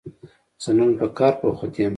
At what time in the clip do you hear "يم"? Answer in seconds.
1.81-1.89